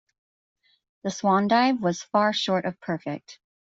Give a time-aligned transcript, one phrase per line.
[1.03, 3.37] The swan dive was far short of perfect.